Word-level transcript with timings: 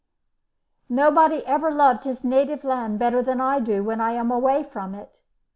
Nobody 0.89 1.45
ever 1.45 1.69
loved 1.69 2.05
his 2.05 2.23
native 2.23 2.63
land 2.63 2.97
better 2.97 3.21
than 3.21 3.39
I 3.39 3.59
do 3.59 3.83
when 3.83 4.01
I 4.01 4.13
am 4.13 4.31
away 4.31 4.63
from 4.63 4.95
it. 4.95 5.19